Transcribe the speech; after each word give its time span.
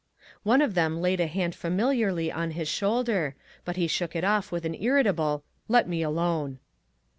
One 0.41 0.63
of 0.63 0.73
them 0.73 0.99
laid 0.99 1.19
a 1.19 1.27
hand 1.27 1.53
familiarly 1.53 2.31
on 2.31 2.49
his 2.57 2.67
shoulder, 2.67 3.35
but 3.63 3.75
he 3.75 3.85
shook 3.85 4.15
it 4.15 4.23
off 4.23 4.51
with 4.51 4.65
an 4.65 4.73
irritable— 4.73 5.43
"Let 5.67 5.87
me 5.87 6.01
alone!" 6.01 6.57